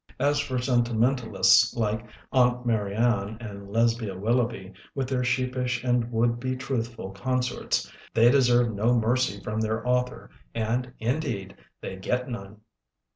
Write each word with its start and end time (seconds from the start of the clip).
As 0.17 0.39
for 0.39 0.57
sentimentalists 0.57 1.75
like 1.75 2.03
Aunt 2.31 2.65
Marianne 2.65 3.37
and 3.39 3.69
Lesbia 3.71 4.17
Willoughby, 4.17 4.73
with 4.95 5.07
their 5.07 5.23
sheep 5.23 5.55
ish 5.55 5.83
and 5.83 6.11
would 6.11 6.39
be 6.39 6.55
truthful 6.55 7.11
consorts, 7.11 7.87
they 8.11 8.31
deserve 8.31 8.73
no 8.73 8.95
mercy 8.97 9.39
from 9.43 9.59
their 9.59 9.87
author 9.87 10.31
and, 10.55 10.91
indeed, 10.99 11.55
they 11.81 11.97
get 11.97 12.27
none. 12.27 12.61